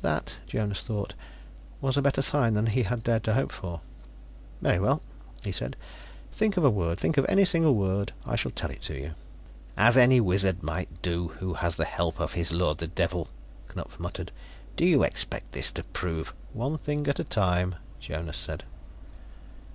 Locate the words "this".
15.52-15.70